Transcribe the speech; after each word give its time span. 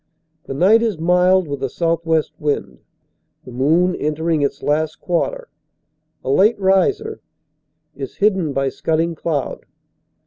The 0.45 0.55
night 0.55 0.81
is 0.81 0.97
mild 0.97 1.47
with 1.47 1.61
a 1.61 1.69
southwest 1.69 2.33
wind. 2.39 2.79
The 3.45 3.51
moon, 3.51 3.95
entering 3.95 4.41
its 4.41 4.63
last 4.63 4.99
quarter, 4.99 5.47
a 6.23 6.29
late 6.31 6.59
riser, 6.59 7.21
is 7.95 8.15
hidden 8.15 8.51
by 8.51 8.69
scudding 8.69 9.13
cloud. 9.13 9.63